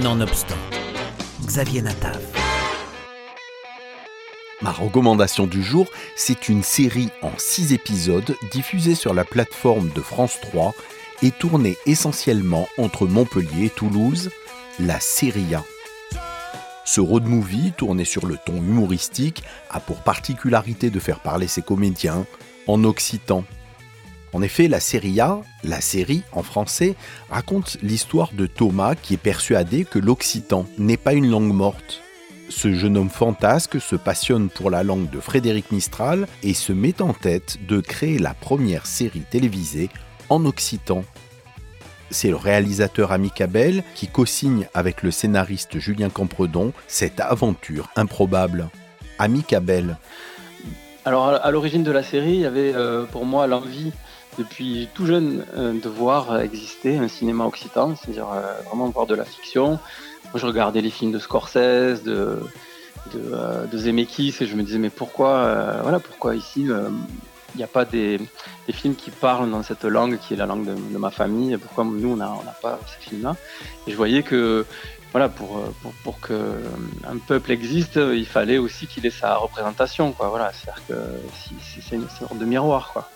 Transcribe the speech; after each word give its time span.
Nonobstant, 0.00 0.56
Xavier 1.44 1.82
Natav. 1.82 2.18
Ma 4.62 4.72
recommandation 4.72 5.46
du 5.46 5.62
jour, 5.62 5.86
c'est 6.16 6.48
une 6.48 6.62
série 6.62 7.10
en 7.20 7.32
6 7.36 7.74
épisodes 7.74 8.34
diffusée 8.52 8.94
sur 8.94 9.12
la 9.12 9.26
plateforme 9.26 9.90
de 9.90 10.00
France 10.00 10.38
3 10.40 10.72
et 11.22 11.30
tournée 11.30 11.76
essentiellement 11.84 12.68
entre 12.78 13.06
Montpellier 13.06 13.66
et 13.66 13.70
Toulouse, 13.70 14.30
la 14.80 14.98
Série 14.98 15.54
A. 15.54 15.62
Ce 16.86 17.02
road 17.02 17.26
movie, 17.26 17.74
tourné 17.76 18.06
sur 18.06 18.24
le 18.24 18.38
ton 18.38 18.56
humoristique, 18.56 19.42
a 19.68 19.78
pour 19.78 20.00
particularité 20.00 20.88
de 20.88 21.00
faire 21.00 21.20
parler 21.20 21.48
ses 21.48 21.60
comédiens 21.60 22.24
en 22.66 22.82
occitan. 22.84 23.44
En 24.34 24.40
effet, 24.40 24.66
la 24.66 24.80
série 24.80 25.20
A, 25.20 25.42
la 25.62 25.82
série 25.82 26.22
en 26.32 26.42
français, 26.42 26.94
raconte 27.30 27.76
l'histoire 27.82 28.32
de 28.32 28.46
Thomas 28.46 28.94
qui 28.94 29.14
est 29.14 29.18
persuadé 29.18 29.84
que 29.84 29.98
l'occitan 29.98 30.66
n'est 30.78 30.96
pas 30.96 31.12
une 31.12 31.30
langue 31.30 31.52
morte. 31.52 32.00
Ce 32.48 32.72
jeune 32.72 32.96
homme 32.96 33.10
fantasque 33.10 33.80
se 33.80 33.96
passionne 33.96 34.48
pour 34.48 34.70
la 34.70 34.82
langue 34.82 35.10
de 35.10 35.20
Frédéric 35.20 35.70
Mistral 35.70 36.26
et 36.42 36.54
se 36.54 36.72
met 36.72 37.02
en 37.02 37.12
tête 37.12 37.58
de 37.66 37.80
créer 37.80 38.18
la 38.18 38.32
première 38.34 38.86
série 38.86 39.24
télévisée 39.30 39.90
en 40.30 40.44
occitan. 40.46 41.04
C'est 42.10 42.28
le 42.28 42.36
réalisateur 42.36 43.12
Ami 43.12 43.30
Cabel 43.30 43.82
qui 43.94 44.06
co-signe 44.06 44.66
avec 44.74 45.02
le 45.02 45.10
scénariste 45.10 45.78
Julien 45.78 46.10
Campredon 46.10 46.72
cette 46.86 47.20
aventure 47.20 47.88
improbable. 47.96 48.68
Ami 49.18 49.42
Cabel. 49.42 49.96
Alors 51.04 51.26
à 51.26 51.50
l'origine 51.50 51.82
de 51.82 51.90
la 51.90 52.02
série, 52.02 52.34
il 52.34 52.40
y 52.40 52.46
avait 52.46 52.74
euh, 52.74 53.04
pour 53.04 53.24
moi 53.24 53.46
l'envie 53.46 53.92
depuis 54.38 54.88
tout 54.94 55.06
jeune 55.06 55.44
euh, 55.56 55.72
de 55.72 55.88
voir 55.88 56.40
exister 56.40 56.98
un 56.98 57.08
cinéma 57.08 57.44
occitan, 57.44 57.94
c'est-à-dire 57.96 58.28
euh, 58.32 58.60
vraiment 58.66 58.88
voir 58.88 59.06
de 59.06 59.14
la 59.14 59.24
fiction. 59.24 59.70
Moi, 59.70 60.36
je 60.36 60.46
regardais 60.46 60.80
les 60.80 60.90
films 60.90 61.12
de 61.12 61.18
Scorsese, 61.18 62.02
de, 62.02 62.40
de, 63.12 63.66
de 63.70 63.78
Zemeckis, 63.78 64.36
et 64.40 64.46
je 64.46 64.56
me 64.56 64.62
disais 64.62 64.78
mais 64.78 64.90
pourquoi, 64.90 65.80
voilà, 65.82 66.00
pourquoi 66.00 66.34
ici 66.34 66.68
il 67.54 67.58
n'y 67.58 67.64
a 67.64 67.66
pas 67.66 67.84
des, 67.84 68.18
films 68.70 68.94
qui 68.94 69.10
parlent 69.10 69.50
dans 69.50 69.62
cette 69.62 69.84
langue 69.84 70.18
qui 70.18 70.32
est 70.32 70.36
la 70.36 70.46
langue 70.46 70.64
de, 70.64 70.98
ma 70.98 71.10
famille? 71.10 71.56
Pourquoi 71.58 71.84
nous, 71.84 72.12
on 72.12 72.16
n'a 72.16 72.56
pas 72.62 72.80
ces 72.86 73.10
films-là? 73.10 73.36
Et 73.86 73.90
je 73.90 73.96
voyais 73.96 74.22
que 74.22 74.64
voilà, 75.10 75.28
pour, 75.28 75.60
pour, 75.82 75.92
pour 76.04 76.20
qu'un 76.20 77.18
peuple 77.28 77.50
existe, 77.52 77.96
il 77.96 78.24
fallait 78.26 78.56
aussi 78.56 78.86
qu'il 78.86 79.04
ait 79.04 79.10
sa 79.10 79.36
représentation. 79.36 80.12
Quoi. 80.12 80.28
Voilà, 80.28 80.50
c'est-à-dire 80.54 80.82
que 80.88 80.94
c'est 81.60 81.96
une 81.96 82.08
sorte 82.08 82.38
de 82.38 82.46
miroir. 82.46 82.90
Quoi. 82.94 83.06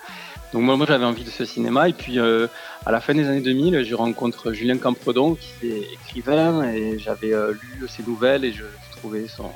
Donc 0.52 0.62
moi, 0.62 0.77
moi 0.77 0.86
j'avais 0.86 1.05
envie 1.05 1.25
de 1.25 1.30
ce 1.30 1.44
cinéma. 1.44 1.89
Et 1.89 1.92
puis 1.92 2.19
euh, 2.19 2.47
à 2.84 2.92
la 2.92 3.00
fin 3.00 3.14
des 3.14 3.27
années 3.28 3.41
2000, 3.41 3.84
je 3.84 3.94
rencontre 3.94 4.52
Julien 4.52 4.78
Campredon, 4.78 5.34
qui 5.34 5.69
est 5.69 5.92
écrivain, 5.92 6.64
et 6.64 6.98
j'avais 6.98 7.33
euh, 7.33 7.52
lu 7.52 7.89
ses 7.89 8.02
nouvelles 8.02 8.44
et 8.44 8.52
je 8.52 8.64
trouvais 8.97 9.27
son, 9.28 9.50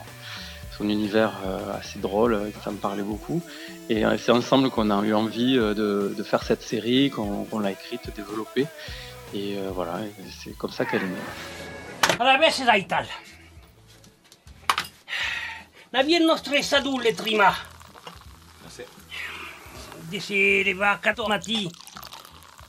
univers 0.83 1.35
euh, 1.45 1.79
assez 1.79 1.99
drôle, 1.99 2.41
ça 2.65 2.71
me 2.71 2.79
parlait 2.79 3.03
beaucoup. 3.03 3.43
Et 3.91 4.03
c'est 4.17 4.33
ensemble 4.33 4.71
qu'on 4.71 4.91
a 4.91 5.05
eu 5.05 5.13
envie 5.13 5.57
de, 5.57 6.23
faire 6.25 6.43
cette 6.43 6.63
série, 6.63 7.11
qu'on 7.11 7.59
l'a 7.59 7.73
écrite, 7.73 8.11
développée. 8.17 8.67
Et 9.35 9.57
voilà, 9.75 10.01
c'est 10.43 10.57
comme 10.57 10.71
ça 10.71 10.87
qu'elle 10.87 11.03
est 11.03 11.07
née. 11.07 12.17
Alla 12.19 12.39
vese 12.39 12.65
daital. 12.65 13.07
N'avienno 15.93 16.37
stressato 16.37 16.97
di 20.11 20.19
si 20.19 20.61
rivaccato 20.63 21.25
matì 21.29 21.71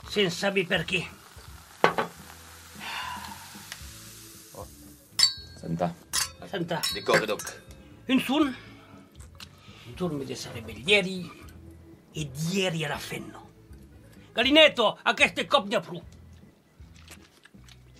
senza 0.06 0.30
sapere 0.30 0.64
perché. 0.64 1.08
Oh. 4.52 4.66
Senta. 5.56 5.92
Senta. 6.46 6.80
Di 6.92 7.02
cosa 7.02 7.24
doc? 7.24 7.62
Insun. 8.06 8.56
Turmi 9.96 10.24
di 10.24 10.36
sarebbe 10.36 10.70
ieri 10.70 11.28
e 12.12 12.30
di 12.30 12.58
ieri 12.58 12.84
era 12.84 12.96
fenno. 12.96 13.50
Galinetto, 14.32 14.98
a 15.02 15.12
queste 15.12 15.42
ste 15.42 15.46
copnia 15.46 15.80
pru? 15.80 16.00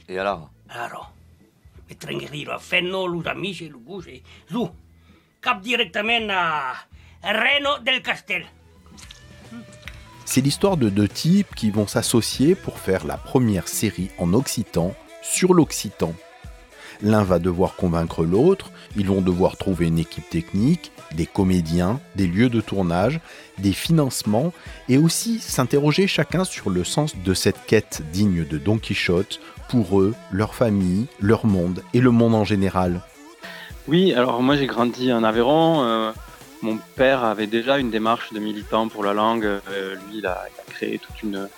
E 0.06 0.18
allora? 0.18 0.48
Allora. 0.68 1.12
E 1.86 1.96
trengheriro 1.96 2.54
a 2.54 2.58
fenno, 2.58 3.04
l'uramice, 3.06 3.66
l'uguse, 3.66 4.22
su. 4.46 4.72
Cap 5.40 5.60
direttamente 5.60 6.32
a 6.32 6.86
Reno 7.20 7.78
del 7.78 8.00
Castello. 8.00 8.60
C'est 10.24 10.40
l'histoire 10.40 10.76
de 10.76 10.88
deux 10.88 11.08
types 11.08 11.54
qui 11.54 11.70
vont 11.70 11.86
s'associer 11.86 12.54
pour 12.54 12.78
faire 12.78 13.06
la 13.06 13.16
première 13.16 13.68
série 13.68 14.10
en 14.18 14.32
occitan 14.32 14.94
sur 15.22 15.54
l'occitan. 15.54 16.14
L'un 17.02 17.24
va 17.24 17.38
devoir 17.38 17.74
convaincre 17.74 18.24
l'autre, 18.24 18.70
ils 18.96 19.08
vont 19.08 19.20
devoir 19.20 19.56
trouver 19.56 19.88
une 19.88 19.98
équipe 19.98 20.28
technique, 20.30 20.92
des 21.14 21.26
comédiens, 21.26 22.00
des 22.14 22.26
lieux 22.28 22.48
de 22.48 22.60
tournage, 22.60 23.20
des 23.58 23.72
financements 23.72 24.52
et 24.88 24.98
aussi 24.98 25.40
s'interroger 25.40 26.06
chacun 26.06 26.44
sur 26.44 26.70
le 26.70 26.84
sens 26.84 27.16
de 27.16 27.34
cette 27.34 27.66
quête 27.66 28.02
digne 28.12 28.44
de 28.46 28.58
Don 28.58 28.78
Quichotte 28.78 29.40
pour 29.68 30.00
eux, 30.00 30.14
leur 30.30 30.54
famille, 30.54 31.06
leur 31.20 31.44
monde 31.44 31.82
et 31.92 32.00
le 32.00 32.10
monde 32.10 32.34
en 32.34 32.44
général. 32.44 33.00
Oui, 33.88 34.14
alors 34.14 34.40
moi 34.42 34.56
j'ai 34.56 34.66
grandi 34.66 35.12
en 35.12 35.24
Aveyron. 35.24 35.82
Euh, 35.82 36.12
mon 36.62 36.78
père 36.96 37.24
avait 37.24 37.48
déjà 37.48 37.78
une 37.78 37.90
démarche 37.90 38.32
de 38.32 38.38
militant 38.38 38.88
pour 38.88 39.04
la 39.04 39.12
langue. 39.12 39.44
Euh, 39.44 39.94
lui, 40.06 40.18
il 40.18 40.26
a, 40.26 40.44
créé 40.68 40.98
toute 40.98 41.22
une, 41.22 41.48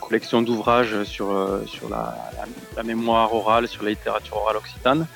collection 0.00 0.40
d'ouvrages 0.40 1.04
sur, 1.04 1.32
euh, 1.32 1.64
la, 1.90 2.82
mémoire 2.82 3.34
orale, 3.34 3.68
sur 3.68 3.82
la 3.82 3.90
littérature 3.90 4.36
orale 4.36 4.56
occitane. 4.56 5.06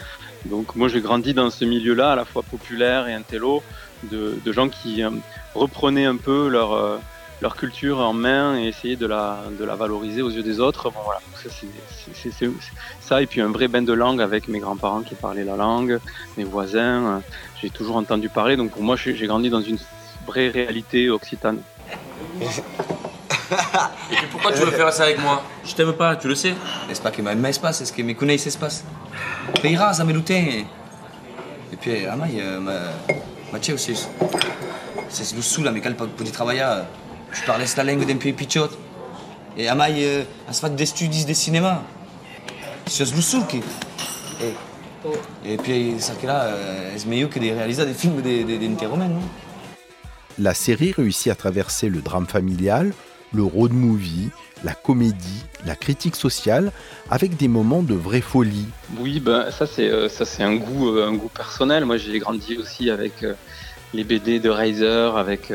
Donc 0.46 0.76
moi 0.76 0.88
j'ai 0.88 1.00
grandi 1.00 1.32
dans 1.32 1.50
ce 1.50 1.64
milieu-là, 1.64 2.12
à 2.12 2.16
la 2.16 2.24
fois 2.24 2.42
populaire 2.42 3.08
et 3.08 3.14
intello, 3.14 3.62
de, 4.04 4.52
gens 4.52 4.68
qui 4.68 5.02
euh, 5.02 5.10
reprenaient 5.54 6.04
un 6.04 6.16
peu 6.16 6.48
leur, 6.48 7.00
leur 7.40 7.56
culture 7.56 7.98
en 8.00 8.12
main 8.12 8.58
et 8.58 8.68
essayaient 8.68 8.96
de 8.96 9.06
la, 9.06 9.40
de 9.58 9.64
la 9.64 9.74
valoriser 9.74 10.22
aux 10.22 10.30
yeux 10.30 10.42
des 10.42 10.60
autres. 10.60 10.90
Bon, 10.90 11.00
voilà. 11.04 11.20
c'est, 11.34 12.50
ça, 13.00 13.22
et 13.22 13.26
puis 13.26 13.40
un 13.40 13.50
vrai 13.50 13.68
bain 13.68 13.82
de 13.82 13.92
langue 13.92 14.22
avec 14.22 14.48
mes 14.48 14.58
grands-parents 14.58 15.02
qui 15.02 15.14
parlaient 15.14 15.44
la 15.44 15.56
langue, 15.56 16.00
mes 16.36 16.44
voisins 16.44 17.22
j'ai 17.60 17.70
toujours 17.70 17.96
entendu 17.96 18.28
parler. 18.28 18.56
Donc 18.56 18.70
pour 18.70 18.82
moi, 18.82 18.96
j'ai 18.96 19.26
grandi 19.26 19.50
dans 19.50 19.60
une 19.60 19.78
vraie 20.26 20.48
réalité 20.48 21.10
occitane. 21.10 21.58
Et 24.10 24.16
puis 24.16 24.26
pourquoi 24.30 24.52
tu 24.52 24.58
veux 24.58 24.72
faire 24.72 24.92
ça 24.92 25.04
avec 25.04 25.20
moi? 25.20 25.42
Je 25.64 25.74
t'aime 25.74 25.92
pas, 25.92 26.16
tu 26.16 26.26
le 26.26 26.34
sais. 26.34 26.54
N'est-ce 26.88 27.00
pas 27.00 27.12
que 27.12 27.22
ma 27.22 27.48
espace, 27.48 27.80
est-ce 27.80 27.92
que 27.92 28.02
mes 28.02 28.14
connaissances 28.14 28.44
s'espace 28.44 28.84
Payera, 29.62 29.92
ça 29.92 30.04
me 30.04 30.12
doutait. 30.12 30.64
Et 31.72 31.76
puis, 31.76 32.06
ah, 32.06 32.16
mais, 32.16 32.40
euh, 32.40 32.58
ma, 32.58 32.72
ma 33.52 33.58
aussi. 33.58 33.94
C'est 35.08 35.36
le 35.36 35.42
sous 35.42 35.62
là, 35.62 35.70
mais 35.70 35.80
quel 35.80 35.94
petit 35.94 36.32
travail 36.32 36.60
Je 37.32 37.42
parlais 37.44 37.66
la 37.76 37.84
langue 37.84 38.06
d'un 38.06 38.16
pays 38.16 38.32
pichot. 38.32 38.68
Et 39.56 39.68
amai, 39.68 40.04
euh, 40.04 40.24
à 40.48 40.52
se 40.52 40.60
faire 40.60 40.70
des 40.70 40.86
studios 40.86 41.26
de 41.26 41.32
cinéma. 41.32 41.82
C'est 42.86 43.10
le 43.10 43.20
sous 43.20 43.44
qui. 43.44 43.62
Et 45.44 45.56
puis, 45.56 45.96
ça 45.98 46.14
là, 46.24 46.54
c'est 46.96 47.06
mieux 47.06 47.28
que 47.28 47.38
de 47.38 47.46
réaliser 47.46 47.86
des 47.86 47.94
films 47.94 48.20
d'interromaines, 48.20 49.14
non? 49.14 49.22
La 50.38 50.52
série 50.52 50.92
réussit 50.92 51.32
à 51.32 51.34
traverser 51.34 51.88
le 51.88 52.02
drame 52.02 52.26
familial, 52.26 52.92
le 53.32 53.42
road 53.42 53.72
movie, 53.72 54.28
la 54.64 54.74
comédie, 54.74 55.44
la 55.64 55.74
critique 55.74 56.16
sociale, 56.16 56.72
avec 57.10 57.36
des 57.36 57.48
moments 57.48 57.82
de 57.82 57.94
vraie 57.94 58.20
folie. 58.20 58.66
Oui, 58.98 59.20
ben 59.20 59.50
ça 59.50 59.66
c'est 59.66 59.88
euh, 59.88 60.08
ça 60.08 60.24
c'est 60.24 60.42
un 60.42 60.56
goût 60.56 60.88
euh, 60.88 61.08
un 61.08 61.14
goût 61.14 61.30
personnel. 61.34 61.84
Moi 61.84 61.96
j'ai 61.96 62.18
grandi 62.18 62.58
aussi 62.58 62.90
avec 62.90 63.22
euh, 63.22 63.34
les 63.94 64.04
BD 64.04 64.40
de 64.40 64.50
Reiser, 64.50 65.10
avec 65.16 65.52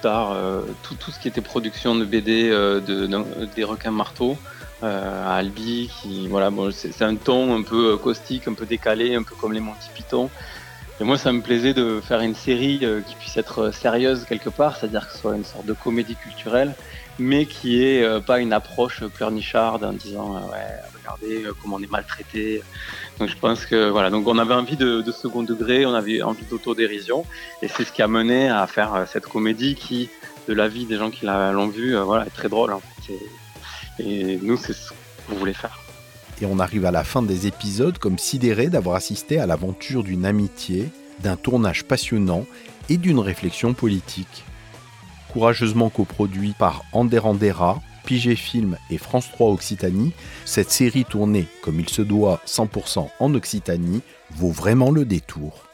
tard 0.00 0.36
tout, 0.82 1.10
ce 1.10 1.18
qui 1.18 1.28
était 1.28 1.40
production 1.40 1.94
de 1.94 2.04
BD 2.04 2.50
de, 2.50 3.08
des 3.54 3.64
requins 3.64 3.90
marteaux. 3.90 4.36
Euh, 4.84 5.26
à 5.26 5.34
Albi, 5.34 5.90
qui 6.00 6.28
voilà, 6.28 6.50
bon, 6.50 6.70
c'est 6.70 7.02
un 7.02 7.16
ton 7.16 7.56
un 7.56 7.62
peu 7.62 7.94
euh, 7.94 7.96
caustique, 7.96 8.46
un 8.46 8.54
peu 8.54 8.64
décalé, 8.64 9.16
un 9.16 9.24
peu 9.24 9.34
comme 9.34 9.52
les 9.52 9.58
Monty 9.58 9.90
Python. 9.92 10.30
Et 11.00 11.04
moi, 11.04 11.16
ça 11.16 11.32
me 11.32 11.40
plaisait 11.40 11.74
de 11.74 12.00
faire 12.00 12.20
une 12.20 12.34
série 12.34 12.80
euh, 12.82 13.00
qui 13.00 13.14
puisse 13.14 13.36
être 13.36 13.72
sérieuse 13.72 14.24
quelque 14.24 14.50
part, 14.50 14.76
c'est-à-dire 14.76 15.06
que 15.06 15.12
ce 15.12 15.18
soit 15.18 15.36
une 15.36 15.44
sorte 15.44 15.64
de 15.64 15.72
comédie 15.72 16.16
culturelle, 16.16 16.74
mais 17.20 17.46
qui 17.46 17.82
ait 17.82 18.20
pas 18.20 18.38
une 18.38 18.52
approche 18.52 19.04
pleurnicharde 19.04 19.84
en 19.84 19.92
disant 19.92 20.34
ouais, 20.50 20.66
regardez 20.96 21.44
comment 21.60 21.76
on 21.76 21.82
est 21.82 21.90
maltraité. 21.90 22.62
Donc 23.18 23.28
je 23.28 23.36
pense 23.36 23.66
que 23.66 23.88
voilà, 23.90 24.10
donc 24.10 24.26
on 24.28 24.38
avait 24.38 24.54
envie 24.54 24.76
de, 24.76 25.02
second 25.10 25.42
degré, 25.42 25.84
on 25.84 25.94
avait 25.94 26.22
envie 26.22 26.44
d'autodérision, 26.44 27.24
et 27.60 27.66
c'est 27.66 27.82
ce 27.82 27.92
qui 27.92 28.02
a 28.02 28.08
mené 28.08 28.48
à 28.48 28.66
faire 28.68 29.04
cette 29.08 29.26
comédie 29.26 29.74
qui, 29.74 30.10
de 30.46 30.54
la 30.54 30.68
vie 30.68 30.84
des 30.84 30.96
gens 30.96 31.10
qui 31.10 31.26
l'ont 31.26 31.66
vue, 31.66 31.96
voilà, 31.96 32.24
est 32.24 32.30
très 32.30 32.48
drôle. 32.48 32.72
En 32.72 32.80
fait. 32.80 33.14
Et 33.98 34.38
nous, 34.40 34.56
c'est 34.56 34.72
ce 34.72 34.90
qu'on 35.28 35.34
voulait 35.34 35.54
faire. 35.54 35.87
Et 36.40 36.46
on 36.46 36.58
arrive 36.58 36.84
à 36.84 36.90
la 36.90 37.04
fin 37.04 37.22
des 37.22 37.46
épisodes 37.46 37.98
comme 37.98 38.18
sidéré 38.18 38.68
d'avoir 38.68 38.96
assisté 38.96 39.38
à 39.38 39.46
l'aventure 39.46 40.04
d'une 40.04 40.24
amitié, 40.24 40.88
d'un 41.20 41.36
tournage 41.36 41.84
passionnant 41.84 42.44
et 42.88 42.96
d'une 42.96 43.18
réflexion 43.18 43.74
politique. 43.74 44.44
Courageusement 45.32 45.90
coproduit 45.90 46.54
par 46.58 46.84
Anderandera, 46.92 47.82
Pigé 48.04 48.36
Film 48.36 48.78
et 48.88 48.98
France 48.98 49.28
3 49.32 49.50
Occitanie, 49.50 50.12
cette 50.44 50.70
série 50.70 51.04
tournée 51.04 51.46
comme 51.62 51.80
il 51.80 51.88
se 51.88 52.02
doit 52.02 52.40
100% 52.46 53.08
en 53.18 53.34
Occitanie 53.34 54.00
vaut 54.30 54.50
vraiment 54.50 54.90
le 54.90 55.04
détour. 55.04 55.67